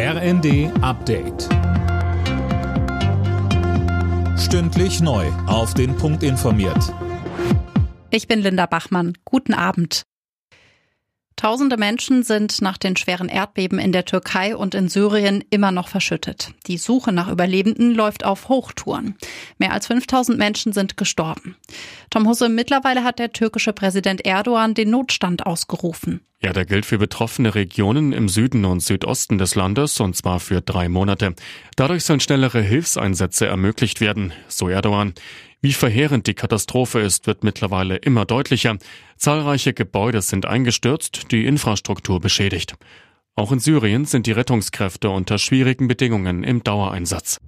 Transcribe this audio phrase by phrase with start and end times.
[0.00, 1.48] RND Update.
[4.38, 5.26] Stündlich neu.
[5.48, 6.94] Auf den Punkt informiert.
[8.10, 9.14] Ich bin Linda Bachmann.
[9.24, 10.04] Guten Abend.
[11.34, 15.88] Tausende Menschen sind nach den schweren Erdbeben in der Türkei und in Syrien immer noch
[15.88, 16.52] verschüttet.
[16.68, 19.16] Die Suche nach Überlebenden läuft auf Hochtouren.
[19.58, 21.56] Mehr als 5000 Menschen sind gestorben.
[22.10, 26.20] Tom Husse, mittlerweile hat der türkische Präsident Erdogan den Notstand ausgerufen.
[26.40, 30.60] Ja, der gilt für betroffene Regionen im Süden und Südosten des Landes und zwar für
[30.60, 31.34] drei Monate.
[31.74, 35.14] Dadurch sollen schnellere Hilfseinsätze ermöglicht werden, so Erdogan.
[35.60, 38.78] Wie verheerend die Katastrophe ist, wird mittlerweile immer deutlicher.
[39.16, 42.74] Zahlreiche Gebäude sind eingestürzt, die Infrastruktur beschädigt.
[43.34, 47.40] Auch in Syrien sind die Rettungskräfte unter schwierigen Bedingungen im Dauereinsatz.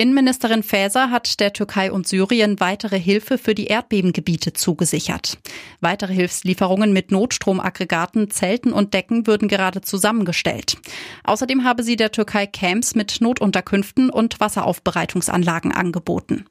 [0.00, 5.36] Innenministerin Faeser hat der Türkei und Syrien weitere Hilfe für die Erdbebengebiete zugesichert.
[5.80, 10.78] Weitere Hilfslieferungen mit Notstromaggregaten, Zelten und Decken würden gerade zusammengestellt.
[11.24, 16.46] Außerdem habe sie der Türkei Camps mit Notunterkünften und Wasseraufbereitungsanlagen angeboten.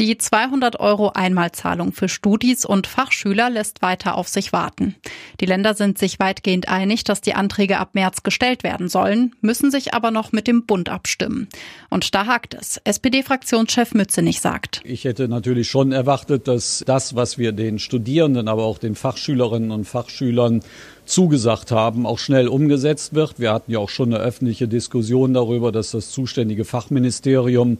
[0.00, 4.96] Die 200 Euro Einmalzahlung für Studis und Fachschüler lässt weiter auf sich warten.
[5.40, 9.70] Die Länder sind sich weitgehend einig, dass die Anträge ab März gestellt werden sollen, müssen
[9.70, 11.46] sich aber noch mit dem Bund abstimmen.
[11.90, 12.80] Und da hakt es.
[12.82, 14.80] SPD-Fraktionschef Mützenich sagt.
[14.84, 19.70] Ich hätte natürlich schon erwartet, dass das, was wir den Studierenden, aber auch den Fachschülerinnen
[19.70, 20.62] und Fachschülern
[21.04, 23.38] zugesagt haben, auch schnell umgesetzt wird.
[23.38, 27.78] Wir hatten ja auch schon eine öffentliche Diskussion darüber, dass das zuständige Fachministerium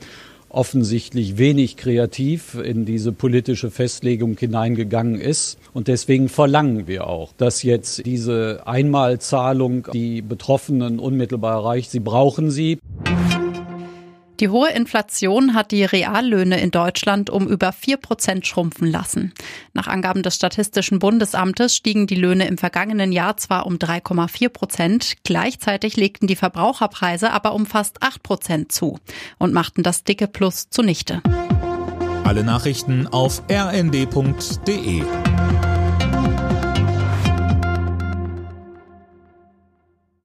[0.55, 5.58] offensichtlich wenig kreativ in diese politische Festlegung hineingegangen ist.
[5.72, 11.91] Und deswegen verlangen wir auch, dass jetzt diese Einmalzahlung die Betroffenen unmittelbar erreicht.
[11.91, 12.78] Sie brauchen sie.
[14.45, 19.33] Die hohe Inflation hat die Reallöhne in Deutschland um über vier Prozent schrumpfen lassen.
[19.73, 25.15] Nach Angaben des Statistischen Bundesamtes stiegen die Löhne im vergangenen Jahr zwar um 3,4 Prozent,
[25.25, 28.98] gleichzeitig legten die Verbraucherpreise aber um fast acht Prozent zu
[29.39, 31.22] und machten das dicke Plus zunichte.
[32.25, 35.05] Alle Nachrichten auf rnd.de